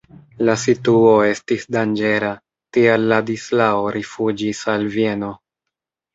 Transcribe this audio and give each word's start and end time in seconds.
La 0.47 0.53
situo 0.59 1.11
estis 1.31 1.65
danĝera, 1.75 2.31
tial 2.79 3.05
Ladislao 3.13 3.93
rifuĝis 3.99 4.65
al 4.75 4.91
Vieno. 4.99 5.33